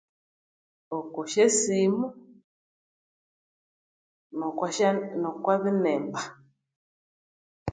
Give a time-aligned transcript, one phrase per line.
[0.97, 2.05] Okwasyosimu
[4.37, 4.89] nokyasya
[5.21, 6.19] nokyabinimba